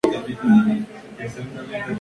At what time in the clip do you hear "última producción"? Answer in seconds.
1.41-1.81